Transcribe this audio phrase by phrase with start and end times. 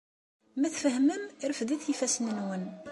[0.59, 2.63] Ma tfehmem, refdet ifassen-nwen.